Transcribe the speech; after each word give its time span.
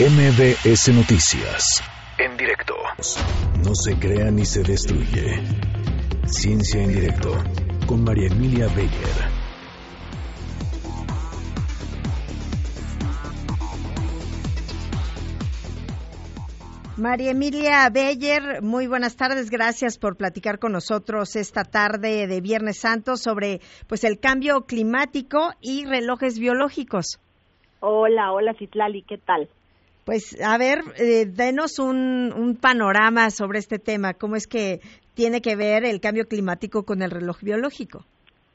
MBS 0.00 0.94
Noticias. 0.94 1.82
En 2.16 2.34
directo. 2.38 2.74
No 3.62 3.74
se 3.74 3.98
crea 3.98 4.30
ni 4.30 4.46
se 4.46 4.62
destruye. 4.62 5.42
Ciencia 6.24 6.82
en 6.82 6.94
directo. 6.94 7.34
Con 7.86 8.02
María 8.02 8.28
Emilia 8.28 8.66
Beyer. 8.68 8.90
María 16.96 17.32
Emilia 17.32 17.90
Beyer, 17.90 18.62
muy 18.62 18.86
buenas 18.86 19.16
tardes. 19.16 19.50
Gracias 19.50 19.98
por 19.98 20.16
platicar 20.16 20.58
con 20.58 20.72
nosotros 20.72 21.36
esta 21.36 21.64
tarde 21.64 22.26
de 22.26 22.40
Viernes 22.40 22.78
Santo 22.78 23.18
sobre 23.18 23.60
pues 23.86 24.04
el 24.04 24.18
cambio 24.18 24.62
climático 24.62 25.50
y 25.60 25.84
relojes 25.84 26.38
biológicos. 26.38 27.20
Hola, 27.80 28.32
hola 28.32 28.54
Citlali, 28.54 29.02
¿qué 29.02 29.18
tal? 29.18 29.50
Pues 30.10 30.36
a 30.42 30.58
ver, 30.58 30.80
eh, 30.98 31.24
denos 31.24 31.78
un, 31.78 32.32
un 32.36 32.56
panorama 32.56 33.30
sobre 33.30 33.60
este 33.60 33.78
tema. 33.78 34.12
¿Cómo 34.12 34.34
es 34.34 34.48
que 34.48 34.80
tiene 35.14 35.40
que 35.40 35.54
ver 35.54 35.84
el 35.84 36.00
cambio 36.00 36.26
climático 36.26 36.84
con 36.84 37.02
el 37.02 37.12
reloj 37.12 37.40
biológico? 37.42 38.04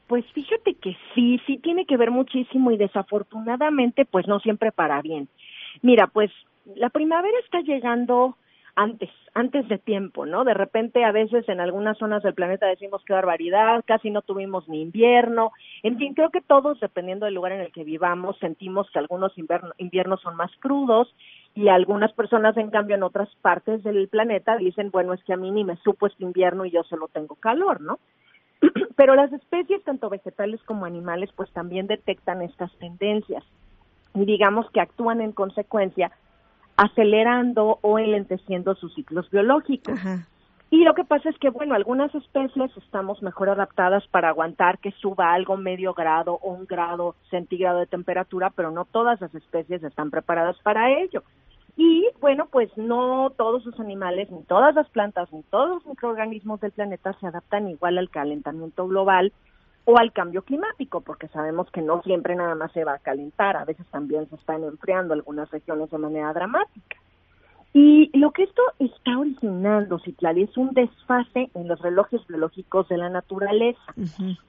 Pues 0.07 0.25
fíjate 0.33 0.73
que 0.73 0.97
sí, 1.13 1.39
sí 1.47 1.57
tiene 1.59 1.85
que 1.85 1.95
ver 1.95 2.11
muchísimo 2.11 2.71
y 2.71 2.77
desafortunadamente 2.77 4.03
pues 4.03 4.27
no 4.27 4.41
siempre 4.41 4.73
para 4.73 5.01
bien. 5.01 5.29
Mira, 5.81 6.07
pues 6.07 6.29
la 6.75 6.89
primavera 6.89 7.37
está 7.45 7.61
llegando 7.61 8.35
antes, 8.75 9.09
antes 9.33 9.65
de 9.69 9.77
tiempo, 9.77 10.25
¿no? 10.25 10.43
De 10.43 10.53
repente 10.53 11.05
a 11.05 11.13
veces 11.13 11.47
en 11.47 11.61
algunas 11.61 11.97
zonas 11.97 12.21
del 12.23 12.33
planeta 12.33 12.67
decimos 12.67 13.01
qué 13.05 13.13
barbaridad, 13.13 13.83
casi 13.87 14.09
no 14.09 14.21
tuvimos 14.21 14.67
ni 14.67 14.81
invierno, 14.81 15.51
en 15.83 15.97
fin, 15.97 16.13
creo 16.13 16.29
que 16.29 16.41
todos, 16.41 16.79
dependiendo 16.81 17.25
del 17.25 17.35
lugar 17.35 17.53
en 17.53 17.61
el 17.61 17.71
que 17.71 17.85
vivamos, 17.85 18.37
sentimos 18.39 18.89
que 18.91 18.99
algunos 18.99 19.31
inviernos 19.77 20.21
son 20.21 20.35
más 20.35 20.51
crudos 20.59 21.07
y 21.55 21.69
algunas 21.69 22.11
personas, 22.11 22.57
en 22.57 22.69
cambio, 22.69 22.97
en 22.97 23.03
otras 23.03 23.29
partes 23.41 23.81
del 23.83 24.09
planeta 24.09 24.57
dicen, 24.57 24.91
bueno, 24.91 25.13
es 25.13 25.23
que 25.23 25.33
a 25.33 25.37
mí 25.37 25.51
ni 25.51 25.63
me 25.63 25.77
supo 25.77 26.05
este 26.05 26.23
invierno 26.23 26.65
y 26.65 26.71
yo 26.71 26.83
solo 26.83 27.07
tengo 27.07 27.35
calor, 27.35 27.79
¿no? 27.79 27.99
Pero 28.97 29.15
las 29.15 29.31
especies, 29.31 29.81
tanto 29.85 30.09
vegetales 30.09 30.61
como 30.63 30.85
animales, 30.85 31.29
pues 31.33 31.49
también 31.51 31.87
detectan 31.87 32.41
estas 32.41 32.71
tendencias 32.77 33.43
y 34.13 34.25
digamos 34.25 34.69
que 34.71 34.81
actúan 34.81 35.21
en 35.21 35.31
consecuencia 35.31 36.11
acelerando 36.75 37.79
o 37.81 37.99
enlenteciendo 37.99 38.75
sus 38.75 38.93
ciclos 38.93 39.29
biológicos. 39.31 39.97
Y 40.71 40.83
lo 40.83 40.93
que 40.93 41.05
pasa 41.05 41.29
es 41.29 41.37
que, 41.37 41.49
bueno, 41.49 41.75
algunas 41.75 42.13
especies 42.15 42.75
estamos 42.75 43.21
mejor 43.21 43.49
adaptadas 43.49 44.05
para 44.07 44.29
aguantar 44.29 44.79
que 44.79 44.91
suba 44.91 45.31
algo 45.31 45.55
medio 45.55 45.93
grado 45.93 46.37
o 46.41 46.51
un 46.51 46.65
grado 46.65 47.15
centígrado 47.29 47.79
de 47.79 47.85
temperatura, 47.85 48.49
pero 48.49 48.71
no 48.71 48.83
todas 48.83 49.21
las 49.21 49.33
especies 49.35 49.83
están 49.83 50.11
preparadas 50.11 50.57
para 50.63 50.91
ello. 50.91 51.23
Y 51.77 52.07
bueno, 52.21 52.47
pues 52.51 52.69
no 52.77 53.31
todos 53.37 53.65
los 53.65 53.79
animales, 53.79 54.31
ni 54.31 54.43
todas 54.43 54.73
las 54.75 54.89
plantas, 54.89 55.31
ni 55.33 55.43
todos 55.43 55.69
los 55.69 55.85
microorganismos 55.85 56.61
del 56.61 56.71
planeta 56.71 57.13
se 57.19 57.27
adaptan 57.27 57.67
igual 57.67 57.97
al 57.97 58.09
calentamiento 58.09 58.87
global 58.87 59.33
o 59.83 59.97
al 59.97 60.13
cambio 60.13 60.41
climático, 60.43 61.01
porque 61.01 61.27
sabemos 61.27 61.69
que 61.71 61.81
no 61.81 62.01
siempre 62.01 62.35
nada 62.35 62.55
más 62.55 62.71
se 62.71 62.83
va 62.83 62.93
a 62.93 62.99
calentar, 62.99 63.57
a 63.57 63.65
veces 63.65 63.85
también 63.87 64.27
se 64.29 64.35
están 64.35 64.63
enfriando 64.63 65.13
algunas 65.13 65.51
regiones 65.51 65.91
de 65.91 65.97
manera 65.97 66.33
dramática. 66.33 66.97
Y 67.77 68.09
lo 68.17 68.31
que 68.31 68.43
esto 68.43 68.61
está 68.79 69.19
originando, 69.19 69.99
Citlali, 69.99 70.43
es 70.43 70.55
un 70.55 70.73
desfase 70.73 71.49
en 71.53 71.67
los 71.67 71.77
relojes 71.81 72.25
biológicos 72.25 72.87
de 72.87 72.97
la 72.97 73.09
naturaleza, 73.09 73.93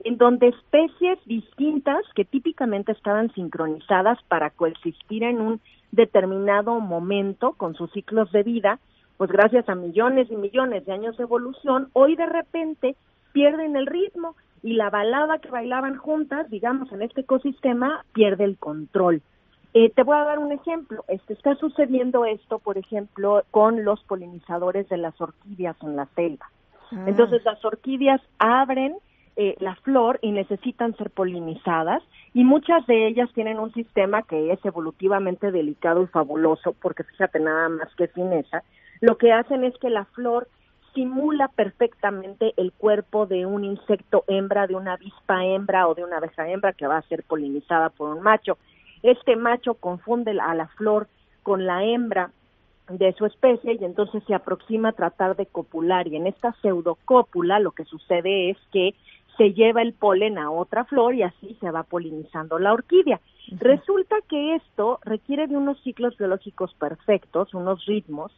en 0.05 0.17
donde 0.17 0.47
especies 0.47 1.19
distintas 1.27 2.05
que 2.15 2.25
típicamente 2.25 2.93
estaban 2.93 3.35
sincronizadas 3.35 4.23
para 4.29 4.51
coexistir 4.51 5.25
en 5.25 5.41
un 5.41 5.61
determinado 5.91 6.79
momento 6.79 7.55
con 7.55 7.75
sus 7.75 7.91
ciclos 7.91 8.31
de 8.31 8.45
vida, 8.45 8.79
pues 9.17 9.29
gracias 9.33 9.69
a 9.69 9.75
millones 9.75 10.31
y 10.31 10.37
millones 10.37 10.87
de 10.87 10.93
años 10.93 11.17
de 11.17 11.25
evolución, 11.25 11.89
hoy 11.95 12.15
de 12.15 12.27
repente 12.27 12.95
pierden 13.33 13.75
el 13.75 13.89
ritmo 13.89 14.37
y 14.63 14.75
la 14.75 14.89
balada 14.89 15.41
que 15.41 15.51
bailaban 15.51 15.97
juntas, 15.97 16.49
digamos, 16.49 16.93
en 16.93 17.03
este 17.03 17.23
ecosistema, 17.23 18.05
pierde 18.13 18.45
el 18.45 18.57
control. 18.57 19.21
Eh, 19.75 19.91
te 19.91 20.03
voy 20.03 20.17
a 20.17 20.25
dar 20.25 20.39
un 20.39 20.53
ejemplo. 20.53 21.05
Este, 21.09 21.35
está 21.35 21.55
sucediendo 21.57 22.25
esto, 22.25 22.59
por 22.59 22.79
ejemplo, 22.79 23.43
con 23.51 23.85
los 23.85 24.03
polinizadores 24.05 24.89
de 24.89 24.97
las 24.97 25.21
orquídeas 25.21 25.77
en 25.83 25.97
la 25.97 26.07
selva. 26.15 26.51
Ah. 26.93 27.05
Entonces, 27.07 27.45
las 27.45 27.65
orquídeas 27.65 28.21
abren 28.39 28.97
eh, 29.37 29.55
la 29.61 29.75
flor 29.77 30.19
y 30.23 30.33
necesitan 30.33 30.97
ser 30.97 31.11
polinizadas 31.11 32.03
y 32.33 32.43
muchas 32.43 32.87
de 32.87 33.07
ellas 33.07 33.29
tienen 33.35 33.59
un 33.59 33.71
sistema 33.75 34.23
que 34.23 34.51
es 34.51 34.65
evolutivamente 34.65 35.51
delicado 35.51 36.03
y 36.03 36.07
fabuloso, 36.07 36.75
porque 36.81 37.05
fíjate 37.05 37.41
nada 37.41 37.69
más 37.69 37.95
que 37.97 38.09
fineza. 38.09 38.63
Lo 39.01 39.19
que 39.19 39.33
hacen 39.33 39.65
es 39.65 39.77
que 39.77 39.91
la 39.91 40.07
flor 40.07 40.49
simula 40.95 41.49
perfectamente 41.49 42.55
el 42.57 42.73
cuerpo 42.73 43.27
de 43.27 43.45
un 43.45 43.65
insecto 43.65 44.25
hembra, 44.27 44.67
de 44.67 44.75
una 44.75 44.95
avispa 44.95 45.45
hembra 45.45 45.87
o 45.87 45.95
de 45.95 46.03
una 46.03 46.17
abeja 46.17 46.49
hembra 46.49 46.73
que 46.73 46.87
va 46.87 46.97
a 46.97 47.03
ser 47.03 47.23
polinizada 47.23 47.91
por 47.91 48.17
un 48.17 48.23
macho. 48.23 48.57
Este 49.07 49.37
macho 49.37 49.75
confunde 49.75 50.33
a 50.41 50.53
la 50.57 50.67
flor 50.67 51.07
con 51.45 51.65
la 51.65 51.85
hembra 51.85 52.33
de 52.89 53.13
su 53.13 53.25
especie 53.25 53.75
y 53.75 53.85
entonces 53.85 54.21
se 54.27 54.35
aproxima 54.35 54.89
a 54.89 54.95
tratar 54.95 55.37
de 55.37 55.47
copular 55.47 56.09
y 56.09 56.17
en 56.17 56.27
esta 56.27 56.57
pseudocópula 56.61 57.61
lo 57.61 57.71
que 57.71 57.85
sucede 57.85 58.51
es 58.51 58.57
que 58.73 58.97
se 59.37 59.53
lleva 59.53 59.83
el 59.83 59.93
polen 59.93 60.39
a 60.39 60.51
otra 60.51 60.87
flor 60.87 61.15
y 61.15 61.23
así 61.23 61.57
se 61.61 61.71
va 61.71 61.85
polinizando 61.85 62.59
la 62.59 62.73
orquídea. 62.73 63.21
Resulta 63.53 64.17
que 64.29 64.57
esto 64.57 64.99
requiere 65.05 65.47
de 65.47 65.57
unos 65.57 65.81
ciclos 65.85 66.17
biológicos 66.19 66.75
perfectos, 66.75 67.55
unos 67.55 67.87
ritmos, 67.87 68.33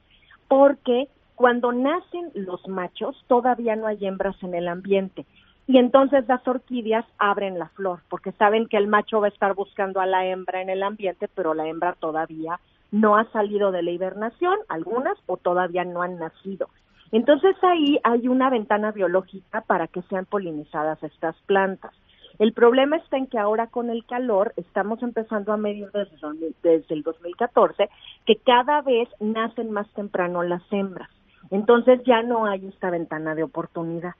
porque 0.48 1.08
cuando 1.34 1.72
nacen 1.72 2.30
los 2.34 2.68
machos, 2.68 3.16
todavía 3.26 3.74
no 3.74 3.86
hay 3.86 4.04
hembras 4.04 4.36
en 4.42 4.54
el 4.54 4.68
ambiente. 4.68 5.24
Y 5.68 5.76
entonces 5.76 6.26
las 6.26 6.48
orquídeas 6.48 7.04
abren 7.18 7.58
la 7.58 7.68
flor, 7.68 8.00
porque 8.08 8.32
saben 8.32 8.66
que 8.68 8.78
el 8.78 8.88
macho 8.88 9.20
va 9.20 9.26
a 9.26 9.30
estar 9.30 9.54
buscando 9.54 10.00
a 10.00 10.06
la 10.06 10.24
hembra 10.24 10.62
en 10.62 10.70
el 10.70 10.82
ambiente, 10.82 11.28
pero 11.28 11.52
la 11.52 11.68
hembra 11.68 11.92
todavía 11.92 12.58
no 12.90 13.16
ha 13.16 13.30
salido 13.32 13.70
de 13.70 13.82
la 13.82 13.90
hibernación, 13.90 14.56
algunas, 14.70 15.18
o 15.26 15.36
todavía 15.36 15.84
no 15.84 16.00
han 16.00 16.18
nacido. 16.18 16.70
Entonces 17.12 17.54
ahí 17.62 18.00
hay 18.02 18.28
una 18.28 18.48
ventana 18.48 18.92
biológica 18.92 19.60
para 19.60 19.88
que 19.88 20.00
sean 20.02 20.24
polinizadas 20.24 21.02
estas 21.02 21.36
plantas. 21.42 21.92
El 22.38 22.54
problema 22.54 22.96
está 22.96 23.18
en 23.18 23.26
que 23.26 23.38
ahora 23.38 23.66
con 23.66 23.90
el 23.90 24.06
calor 24.06 24.54
estamos 24.56 25.02
empezando 25.02 25.52
a 25.52 25.58
medir 25.58 25.90
desde, 25.92 26.54
desde 26.62 26.94
el 26.94 27.02
2014 27.02 27.90
que 28.24 28.36
cada 28.36 28.80
vez 28.80 29.08
nacen 29.20 29.70
más 29.70 29.88
temprano 29.94 30.42
las 30.42 30.62
hembras. 30.70 31.10
Entonces 31.50 32.00
ya 32.06 32.22
no 32.22 32.46
hay 32.46 32.66
esta 32.68 32.88
ventana 32.88 33.34
de 33.34 33.42
oportunidad. 33.42 34.14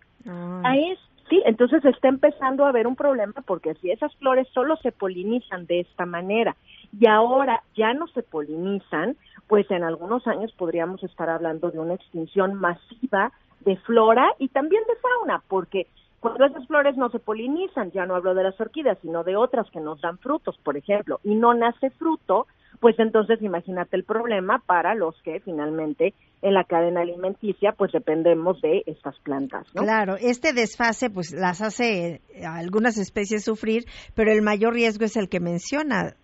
Ahí 0.64 0.90
es, 0.90 0.98
sí, 1.28 1.42
entonces 1.44 1.84
está 1.84 2.08
empezando 2.08 2.64
a 2.64 2.68
haber 2.68 2.86
un 2.86 2.96
problema 2.96 3.34
porque 3.46 3.74
si 3.74 3.90
esas 3.90 4.14
flores 4.16 4.46
solo 4.52 4.76
se 4.76 4.92
polinizan 4.92 5.66
de 5.66 5.80
esta 5.80 6.06
manera. 6.06 6.56
Y 6.98 7.08
ahora 7.08 7.62
ya 7.76 7.92
no 7.94 8.06
se 8.08 8.22
polinizan, 8.22 9.16
pues 9.46 9.70
en 9.70 9.84
algunos 9.84 10.26
años 10.26 10.52
podríamos 10.52 11.02
estar 11.02 11.28
hablando 11.28 11.70
de 11.70 11.78
una 11.78 11.94
extinción 11.94 12.54
masiva 12.54 13.32
de 13.60 13.76
flora 13.78 14.30
y 14.38 14.48
también 14.48 14.82
de 14.86 14.96
fauna, 14.96 15.42
porque 15.48 15.86
cuando 16.20 16.44
esas 16.44 16.66
flores 16.66 16.96
no 16.96 17.10
se 17.10 17.18
polinizan, 17.18 17.92
ya 17.92 18.04
no 18.06 18.16
hablo 18.16 18.34
de 18.34 18.42
las 18.42 18.60
orquídeas, 18.60 18.98
sino 19.02 19.22
de 19.22 19.36
otras 19.36 19.70
que 19.70 19.80
nos 19.80 20.00
dan 20.00 20.18
frutos, 20.18 20.58
por 20.64 20.76
ejemplo, 20.76 21.20
y 21.22 21.34
no 21.34 21.54
nace 21.54 21.90
fruto, 21.90 22.46
pues 22.80 22.98
entonces 22.98 23.40
imagínate 23.42 23.96
el 23.96 24.04
problema 24.04 24.62
para 24.66 24.94
los 24.94 25.14
que 25.22 25.40
finalmente 25.40 26.14
en 26.42 26.54
la 26.54 26.64
cadena 26.64 27.00
alimenticia 27.00 27.72
pues 27.72 27.92
dependemos 27.92 28.60
de 28.60 28.82
estas 28.86 29.18
plantas, 29.20 29.66
¿no? 29.74 29.82
Claro, 29.82 30.16
este 30.16 30.52
desfase 30.52 31.10
pues 31.10 31.32
las 31.32 31.60
hace 31.60 32.20
a 32.44 32.56
algunas 32.56 32.96
especies 32.98 33.44
sufrir, 33.44 33.84
pero 34.14 34.32
el 34.32 34.42
mayor 34.42 34.74
riesgo 34.74 35.04
es 35.04 35.16
el 35.16 35.28
que 35.28 35.40
menciona, 35.40 36.14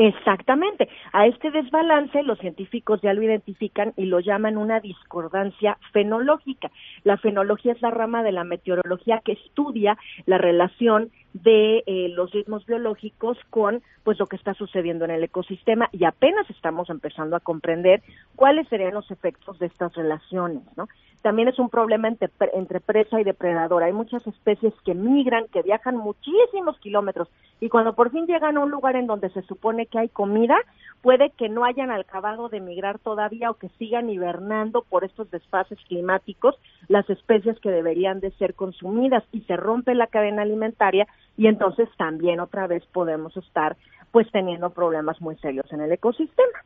Exactamente. 0.00 0.88
A 1.12 1.26
este 1.26 1.50
desbalance 1.50 2.22
los 2.22 2.38
científicos 2.38 3.00
ya 3.02 3.12
lo 3.14 3.22
identifican 3.22 3.94
y 3.96 4.04
lo 4.04 4.20
llaman 4.20 4.56
una 4.56 4.78
discordancia 4.78 5.76
fenológica. 5.92 6.70
La 7.02 7.16
fenología 7.16 7.72
es 7.72 7.82
la 7.82 7.90
rama 7.90 8.22
de 8.22 8.30
la 8.30 8.44
meteorología 8.44 9.20
que 9.24 9.32
estudia 9.32 9.98
la 10.24 10.38
relación 10.38 11.10
de 11.32 11.82
eh, 11.86 12.10
los 12.10 12.30
ritmos 12.30 12.64
biológicos 12.64 13.38
con 13.50 13.82
pues 14.04 14.20
lo 14.20 14.26
que 14.26 14.36
está 14.36 14.54
sucediendo 14.54 15.04
en 15.04 15.10
el 15.10 15.24
ecosistema 15.24 15.88
y 15.90 16.04
apenas 16.04 16.48
estamos 16.48 16.90
empezando 16.90 17.34
a 17.34 17.40
comprender 17.40 18.00
cuáles 18.36 18.68
serían 18.68 18.94
los 18.94 19.10
efectos 19.10 19.58
de 19.58 19.66
estas 19.66 19.94
relaciones, 19.94 20.62
¿no? 20.76 20.86
También 21.22 21.48
es 21.48 21.58
un 21.58 21.68
problema 21.68 22.06
entre, 22.06 22.30
entre 22.54 22.80
presa 22.80 23.20
y 23.20 23.24
depredador. 23.24 23.82
Hay 23.82 23.92
muchas 23.92 24.24
especies 24.26 24.72
que 24.84 24.94
migran, 24.94 25.46
que 25.48 25.62
viajan 25.62 25.96
muchísimos 25.96 26.78
kilómetros 26.78 27.28
y 27.60 27.68
cuando 27.68 27.94
por 27.94 28.10
fin 28.10 28.26
llegan 28.26 28.56
a 28.56 28.60
un 28.60 28.70
lugar 28.70 28.94
en 28.94 29.08
donde 29.08 29.28
se 29.30 29.42
supone 29.42 29.86
que 29.88 29.98
hay 29.98 30.08
comida, 30.08 30.56
puede 31.02 31.30
que 31.30 31.48
no 31.48 31.64
hayan 31.64 31.90
acabado 31.90 32.48
de 32.48 32.60
migrar 32.60 32.98
todavía 32.98 33.50
o 33.50 33.54
que 33.54 33.68
sigan 33.78 34.10
hibernando 34.10 34.82
por 34.82 35.04
estos 35.04 35.30
desfases 35.30 35.78
climáticos 35.88 36.56
las 36.88 37.08
especies 37.08 37.58
que 37.60 37.70
deberían 37.70 38.20
de 38.20 38.30
ser 38.32 38.54
consumidas 38.54 39.24
y 39.32 39.42
se 39.42 39.56
rompe 39.56 39.94
la 39.94 40.08
cadena 40.08 40.42
alimentaria 40.42 41.06
y 41.36 41.46
entonces 41.46 41.88
también 41.96 42.40
otra 42.40 42.66
vez 42.66 42.84
podemos 42.86 43.36
estar 43.36 43.76
pues 44.10 44.30
teniendo 44.32 44.70
problemas 44.70 45.20
muy 45.20 45.36
serios 45.36 45.70
en 45.72 45.80
el 45.80 45.92
ecosistema. 45.92 46.58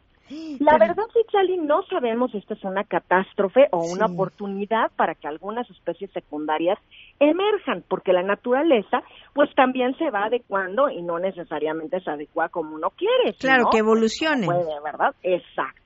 La 0.61 0.79
verdad, 0.79 1.05
Citlali, 1.13 1.59
no 1.59 1.83
sabemos 1.85 2.31
si 2.31 2.39
esto 2.39 2.55
es 2.55 2.65
una 2.65 2.85
catástrofe 2.85 3.69
o 3.71 3.85
una 3.85 4.07
oportunidad 4.07 4.91
para 4.97 5.15
que 5.15 5.29
algunas 5.29 5.69
especies 5.71 6.11
secundarias 6.13 6.79
emerjan, 7.19 7.85
porque 7.89 8.13
la 8.13 8.23
naturaleza, 8.23 9.03
pues 9.35 9.53
también 9.55 9.97
se 9.99 10.11
va 10.11 10.25
adecuando 10.25 10.89
y 10.89 11.03
no 11.03 11.19
necesariamente 11.19 12.01
se 12.01 12.11
adecua 12.11 12.49
como 12.49 12.75
uno 12.75 12.91
quiere. 12.91 13.35
Claro, 13.39 13.71
que 13.71 13.79
evolucione. 13.79 14.47
Puede, 14.47 14.81
¿verdad? 14.85 15.15
Exacto. 15.23 15.83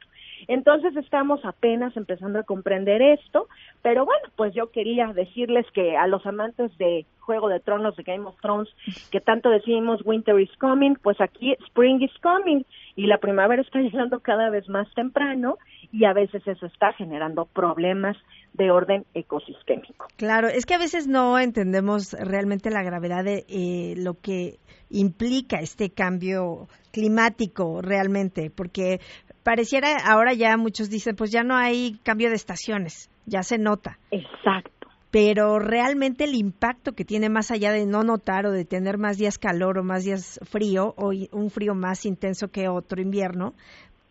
Entonces 0.48 0.96
estamos 0.96 1.44
apenas 1.44 1.96
empezando 1.96 2.38
a 2.38 2.44
comprender 2.44 3.02
esto, 3.02 3.48
pero 3.82 4.04
bueno, 4.04 4.28
pues 4.36 4.54
yo 4.54 4.70
quería 4.70 5.06
decirles 5.12 5.66
que 5.72 5.96
a 5.96 6.06
los 6.06 6.24
amantes 6.26 6.76
de 6.78 7.04
Juego 7.26 7.48
de 7.48 7.58
Tronos, 7.58 7.96
de 7.96 8.04
Game 8.04 8.24
of 8.24 8.40
Thrones, 8.40 8.68
que 9.10 9.20
tanto 9.20 9.50
decimos 9.50 10.00
Winter 10.04 10.38
is 10.40 10.56
coming, 10.58 10.94
pues 11.02 11.20
aquí 11.20 11.54
Spring 11.66 12.00
is 12.00 12.16
coming 12.22 12.62
y 12.94 13.06
la 13.06 13.18
primavera 13.18 13.60
está 13.62 13.80
llegando 13.80 14.20
cada 14.20 14.48
vez 14.48 14.68
más 14.68 14.88
temprano 14.94 15.58
y 15.92 16.04
a 16.04 16.12
veces 16.12 16.46
eso 16.46 16.66
está 16.66 16.92
generando 16.92 17.46
problemas 17.46 18.16
de 18.54 18.70
orden 18.70 19.04
ecosistémico. 19.12 20.06
Claro, 20.16 20.48
es 20.48 20.64
que 20.64 20.74
a 20.74 20.78
veces 20.78 21.06
no 21.06 21.38
entendemos 21.38 22.12
realmente 22.12 22.70
la 22.70 22.82
gravedad 22.82 23.24
de 23.24 23.44
eh, 23.48 23.94
lo 23.96 24.14
que 24.14 24.58
implica 24.88 25.58
este 25.58 25.90
cambio 25.90 26.68
climático 26.92 27.82
realmente, 27.82 28.50
porque 28.50 29.00
pareciera 29.42 29.96
ahora 30.06 30.32
ya 30.32 30.56
muchos 30.56 30.90
dicen, 30.90 31.16
pues 31.16 31.30
ya 31.32 31.42
no 31.42 31.56
hay 31.56 31.98
cambio 32.02 32.30
de 32.30 32.36
estaciones, 32.36 33.10
ya 33.26 33.42
se 33.42 33.58
nota. 33.58 33.98
Exacto. 34.10 34.75
Pero 35.10 35.58
realmente 35.58 36.24
el 36.24 36.34
impacto 36.34 36.92
que 36.92 37.04
tiene 37.04 37.28
más 37.28 37.50
allá 37.50 37.72
de 37.72 37.86
no 37.86 38.02
notar 38.02 38.46
o 38.46 38.52
de 38.52 38.64
tener 38.64 38.98
más 38.98 39.16
días 39.16 39.38
calor 39.38 39.78
o 39.78 39.84
más 39.84 40.04
días 40.04 40.40
frío 40.42 40.94
o 40.96 41.12
un 41.32 41.50
frío 41.50 41.74
más 41.74 42.04
intenso 42.04 42.48
que 42.48 42.68
otro 42.68 43.00
invierno, 43.00 43.54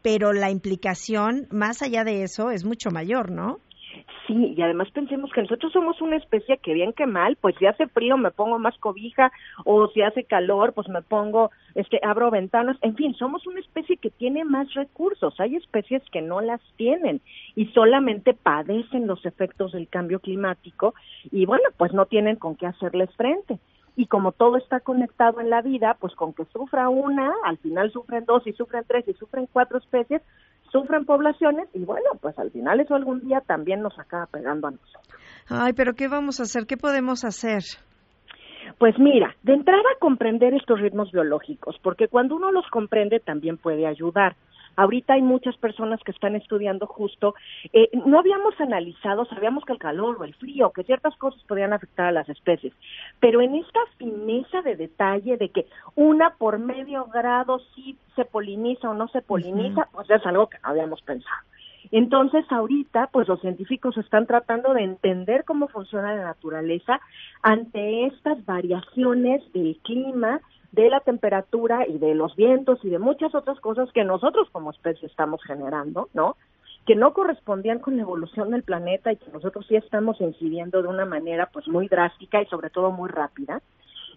pero 0.01 0.33
la 0.33 0.51
implicación 0.51 1.47
más 1.51 1.81
allá 1.81 2.03
de 2.03 2.23
eso 2.23 2.51
es 2.51 2.63
mucho 2.63 2.91
mayor, 2.91 3.31
¿no? 3.31 3.59
Sí, 4.27 4.55
y 4.57 4.61
además 4.61 4.89
pensemos 4.91 5.31
que 5.31 5.41
nosotros 5.41 5.71
somos 5.71 6.01
una 6.01 6.15
especie 6.15 6.57
que 6.57 6.73
bien 6.73 6.93
que 6.93 7.05
mal, 7.05 7.37
pues 7.39 7.55
si 7.59 7.67
hace 7.67 7.87
frío 7.87 8.17
me 8.17 8.31
pongo 8.31 8.57
más 8.57 8.75
cobija 8.79 9.31
o 9.65 9.87
si 9.89 10.01
hace 10.01 10.23
calor 10.23 10.73
pues 10.73 10.87
me 10.89 11.03
pongo, 11.03 11.51
este, 11.75 11.99
abro 12.01 12.31
ventanas, 12.31 12.77
en 12.81 12.95
fin, 12.95 13.13
somos 13.13 13.45
una 13.45 13.59
especie 13.59 13.97
que 13.97 14.09
tiene 14.09 14.43
más 14.43 14.73
recursos, 14.73 15.39
hay 15.39 15.55
especies 15.55 16.01
que 16.11 16.23
no 16.23 16.41
las 16.41 16.61
tienen 16.75 17.21
y 17.55 17.67
solamente 17.67 18.33
padecen 18.33 19.05
los 19.05 19.23
efectos 19.25 19.73
del 19.73 19.87
cambio 19.89 20.19
climático 20.19 20.95
y 21.31 21.45
bueno, 21.45 21.65
pues 21.77 21.93
no 21.93 22.07
tienen 22.07 22.37
con 22.37 22.55
qué 22.55 22.65
hacerles 22.65 23.13
frente. 23.15 23.59
Y 23.97 24.07
como 24.07 24.33
todo 24.33 24.57
está 24.57 24.81
conectado 24.81 25.39
en 25.39 25.49
la 25.49 25.61
vida, 25.61 25.95
pues 25.99 26.13
con 26.15 26.33
que 26.33 26.43
sufra 26.45 26.89
una, 26.89 27.31
al 27.45 27.57
final 27.59 27.91
sufren 27.91 28.25
dos 28.25 28.45
y 28.45 28.51
sufren 28.51 28.83
tres 28.85 29.07
y 29.07 29.13
sufren 29.13 29.47
cuatro 29.53 29.77
especies, 29.77 30.21
sufren 30.75 31.05
poblaciones 31.05 31.69
y 31.73 31.85
bueno, 31.85 32.09
pues 32.19 32.37
al 32.37 32.51
final 32.51 32.81
eso 32.81 32.95
algún 32.95 33.21
día 33.21 33.39
también 33.39 33.81
nos 33.81 33.97
acaba 33.97 34.25
pegando 34.25 34.67
a 34.67 34.71
nosotros. 34.71 35.21
Ay, 35.47 35.71
pero 35.71 35.93
¿qué 35.93 36.09
vamos 36.09 36.41
a 36.41 36.43
hacer? 36.43 36.65
¿Qué 36.65 36.75
podemos 36.75 37.23
hacer? 37.23 37.61
Pues 38.77 38.99
mira, 38.99 39.33
de 39.43 39.53
entrada 39.53 39.87
comprender 39.99 40.53
estos 40.53 40.81
ritmos 40.81 41.13
biológicos, 41.13 41.77
porque 41.81 42.09
cuando 42.09 42.35
uno 42.35 42.51
los 42.51 42.67
comprende 42.67 43.21
también 43.21 43.57
puede 43.57 43.87
ayudar. 43.87 44.35
Ahorita 44.75 45.13
hay 45.13 45.21
muchas 45.21 45.57
personas 45.57 45.99
que 46.03 46.11
están 46.11 46.35
estudiando 46.35 46.87
justo, 46.87 47.35
eh, 47.73 47.89
no 48.05 48.19
habíamos 48.19 48.59
analizado, 48.59 49.25
sabíamos 49.25 49.63
que 49.65 49.73
el 49.73 49.79
calor 49.79 50.17
o 50.19 50.23
el 50.23 50.33
frío, 50.35 50.71
que 50.71 50.83
ciertas 50.83 51.15
cosas 51.17 51.41
podían 51.43 51.73
afectar 51.73 52.07
a 52.07 52.11
las 52.11 52.29
especies, 52.29 52.73
pero 53.19 53.41
en 53.41 53.55
esta 53.55 53.79
fineza 53.97 54.61
de 54.61 54.75
detalle 54.75 55.37
de 55.37 55.49
que 55.49 55.65
una 55.95 56.31
por 56.31 56.59
medio 56.59 57.05
grado 57.05 57.59
sí 57.75 57.97
se 58.15 58.25
poliniza 58.25 58.89
o 58.89 58.93
no 58.93 59.07
se 59.07 59.21
poliniza, 59.21 59.87
pues 59.91 60.09
es 60.09 60.25
algo 60.25 60.47
que 60.47 60.57
no 60.63 60.69
habíamos 60.69 61.01
pensado. 61.01 61.41
Entonces, 61.91 62.45
ahorita, 62.49 63.09
pues 63.11 63.27
los 63.27 63.39
científicos 63.41 63.97
están 63.97 64.25
tratando 64.25 64.73
de 64.73 64.83
entender 64.83 65.43
cómo 65.45 65.67
funciona 65.67 66.15
la 66.15 66.23
naturaleza 66.23 66.99
ante 67.41 68.05
estas 68.07 68.43
variaciones 68.45 69.41
del 69.53 69.77
clima 69.83 70.41
de 70.75 70.89
la 70.89 70.99
temperatura 70.99 71.87
y 71.87 71.97
de 71.97 72.13
los 72.13 72.35
vientos 72.35 72.79
y 72.83 72.89
de 72.89 72.99
muchas 72.99 73.33
otras 73.33 73.59
cosas 73.59 73.91
que 73.93 74.03
nosotros 74.03 74.49
como 74.51 74.71
especie 74.71 75.07
estamos 75.07 75.41
generando, 75.43 76.09
¿no? 76.13 76.35
Que 76.85 76.95
no 76.95 77.13
correspondían 77.13 77.79
con 77.79 77.95
la 77.95 78.03
evolución 78.03 78.51
del 78.51 78.63
planeta 78.63 79.11
y 79.11 79.17
que 79.17 79.31
nosotros 79.31 79.65
sí 79.67 79.75
estamos 79.75 80.19
incidiendo 80.19 80.81
de 80.81 80.89
una 80.89 81.05
manera 81.05 81.49
pues 81.51 81.67
muy 81.67 81.87
drástica 81.87 82.41
y 82.41 82.45
sobre 82.47 82.69
todo 82.69 82.91
muy 82.91 83.09
rápida. 83.09 83.61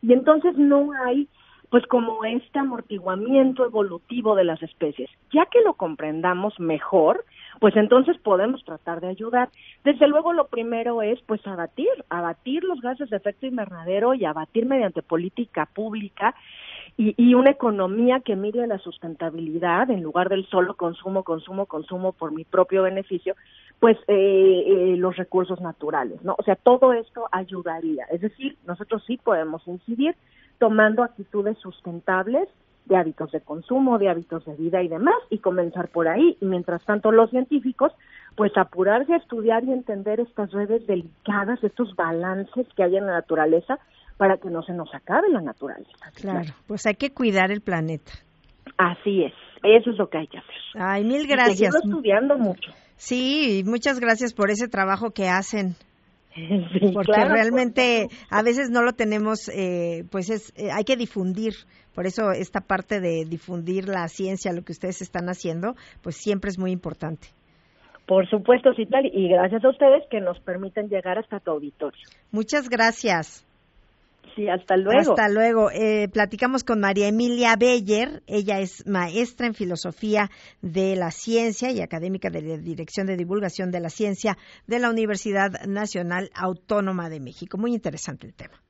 Y 0.02 0.12
entonces 0.12 0.56
no 0.56 0.93
hay 0.93 1.28
pues 1.70 1.87
como 1.87 2.25
este 2.25 2.58
amortiguamiento 2.58 3.64
evolutivo 3.64 4.34
de 4.34 4.44
las 4.44 4.62
especies. 4.62 5.11
Ya 5.32 5.46
que 5.46 5.61
lo 5.61 5.75
comprendamos 5.75 6.58
mejor, 6.58 7.25
pues 7.60 7.76
entonces 7.76 8.16
podemos 8.19 8.64
tratar 8.64 9.00
de 9.00 9.08
ayudar. 9.08 9.50
Desde 9.84 10.08
luego 10.08 10.32
lo 10.32 10.49
primero 10.49 11.02
es 11.02 11.20
pues 11.22 11.46
abatir, 11.46 11.88
abatir 12.08 12.64
los 12.64 12.81
gases 12.81 13.10
de 13.10 13.16
efecto 13.16 13.46
invernadero 13.46 14.14
y 14.14 14.25
abatir 14.25 14.66
mediante 14.66 15.02
política 15.02 15.66
pública 15.66 16.34
y, 16.96 17.14
y 17.16 17.34
una 17.34 17.50
economía 17.50 18.20
que 18.20 18.37
mire 18.37 18.66
la 18.66 18.78
sustentabilidad 18.78 19.90
en 19.90 20.02
lugar 20.02 20.28
del 20.28 20.46
solo 20.46 20.75
consumo, 20.75 21.22
consumo, 21.22 21.66
consumo 21.66 22.12
por 22.12 22.32
mi 22.32 22.44
propio 22.44 22.82
beneficio, 22.82 23.34
pues 23.81 23.96
eh, 24.08 24.64
eh, 24.66 24.96
los 24.96 25.16
recursos 25.16 25.61
naturales, 25.61 26.22
¿no? 26.22 26.34
O 26.38 26.43
sea, 26.43 26.56
todo 26.56 26.93
esto 26.93 27.28
ayudaría. 27.31 28.04
Es 28.11 28.20
decir, 28.20 28.56
nosotros 28.66 29.02
sí 29.06 29.19
podemos 29.19 29.66
incidir 29.69 30.16
tomando 30.58 31.04
actitudes 31.04 31.56
sustentables 31.58 32.49
de 32.88 32.96
hábitos 32.96 33.31
de 33.31 33.40
consumo, 33.40 33.99
de 33.99 34.08
hábitos 34.08 34.44
de 34.44 34.55
vida 34.55 34.82
y 34.82 34.88
demás, 34.88 35.17
y 35.31 35.38
comenzar 35.38 35.88
por 35.88 36.08
ahí. 36.08 36.37
Y 36.40 36.46
mientras 36.46 36.85
tanto, 36.85 37.12
los 37.12 37.31
científicos, 37.31 37.93
pues 38.37 38.52
apurarse 38.56 39.12
a 39.12 39.19
estudiar 39.19 39.64
y 39.64 39.73
entender 39.73 40.20
estas 40.20 40.50
redes 40.52 40.87
delicadas, 40.87 41.62
estos 41.62 41.94
balances 41.94 42.67
que 42.76 42.82
hay 42.82 42.96
en 42.96 43.06
la 43.06 43.12
naturaleza, 43.12 43.79
para 44.17 44.38
que 44.38 44.50
no 44.50 44.62
se 44.62 44.73
nos 44.73 44.93
acabe 44.94 45.29
la 45.31 45.40
naturaleza. 45.40 46.11
Claro, 46.14 46.52
pues 46.67 46.87
hay 46.87 46.94
que 46.94 47.12
cuidar 47.12 47.52
el 47.52 47.61
planeta. 47.61 48.12
Así 48.76 49.25
es, 49.25 49.32
eso 49.62 49.90
es 49.90 49.96
lo 49.96 50.08
que 50.08 50.19
hay 50.19 50.26
que 50.26 50.38
hacer. 50.38 50.55
Ay, 50.75 51.05
mil 51.05 51.26
gracias. 51.26 51.75
Y 51.75 51.88
estudiando 51.88 52.37
mucho. 52.37 52.70
Sí, 52.96 53.62
muchas 53.64 54.00
gracias 54.00 54.35
por 54.35 54.50
ese 54.50 54.67
trabajo 54.69 55.11
que 55.11 55.29
hacen. 55.29 55.76
porque 56.94 57.25
realmente 57.25 58.08
a 58.30 58.42
veces 58.42 58.70
no 58.70 58.82
lo 58.82 58.92
tenemos, 58.92 59.48
eh, 59.48 60.04
pues 60.10 60.30
es, 60.30 60.52
eh, 60.56 60.70
hay 60.72 60.84
que 60.84 60.96
difundir. 60.96 61.54
Por 61.94 62.06
eso 62.06 62.30
esta 62.30 62.60
parte 62.60 63.00
de 63.00 63.25
difundir 63.25 63.88
la 63.88 64.06
ciencia, 64.08 64.52
lo 64.52 64.62
que 64.62 64.72
ustedes 64.72 65.02
están 65.02 65.28
haciendo, 65.28 65.75
pues 66.02 66.16
siempre 66.16 66.50
es 66.50 66.58
muy 66.58 66.70
importante. 66.70 67.28
Por 68.06 68.28
supuesto, 68.30 68.73
sí, 68.75 68.87
tal, 68.87 69.04
y 69.04 69.28
gracias 69.28 69.64
a 69.64 69.68
ustedes 69.68 70.04
que 70.11 70.20
nos 70.20 70.38
permiten 70.40 70.88
llegar 70.88 71.18
hasta 71.18 71.40
tu 71.40 71.50
auditorio. 71.50 72.00
Muchas 72.30 72.68
gracias 72.68 73.48
hasta 74.52 74.76
luego. 74.76 75.12
Hasta 75.12 75.28
luego. 75.28 75.70
Eh, 75.70 76.08
platicamos 76.08 76.64
con 76.64 76.80
María 76.80 77.08
Emilia 77.08 77.56
Beller. 77.56 78.23
Ella 78.26 78.61
es 78.61 78.87
maestra 78.87 79.47
en 79.47 79.54
filosofía 79.54 80.30
de 80.61 80.97
la 80.97 81.11
ciencia 81.11 81.70
y 81.70 81.80
académica 81.80 82.30
de 82.30 82.42
la 82.42 82.56
Dirección 82.56 83.06
de 83.06 83.16
Divulgación 83.16 83.70
de 83.70 83.80
la 83.80 83.90
Ciencia 83.90 84.38
de 84.66 84.78
la 84.78 84.90
Universidad 84.90 85.64
Nacional 85.66 86.30
Autónoma 86.35 87.08
de 87.08 87.20
México. 87.20 87.58
Muy 87.58 87.75
interesante 87.75 88.26
el 88.26 88.35
tema. 88.35 88.62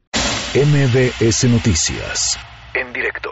MBS 0.55 1.45
Noticias, 1.45 2.39
en 2.75 2.93
directo. 2.93 3.31